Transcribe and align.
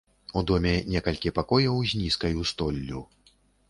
У 0.39 0.41
доме 0.51 0.71
некалькі 0.95 1.33
пакояў 1.39 1.75
з 1.93 2.03
нізкаю 2.03 2.51
столлю. 2.55 3.09